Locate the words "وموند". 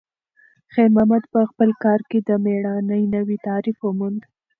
3.81-4.21